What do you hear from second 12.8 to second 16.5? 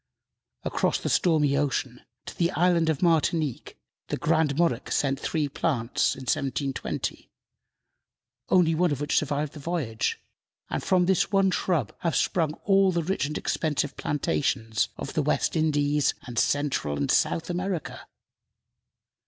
the rich and expensive plantations of the West Indies and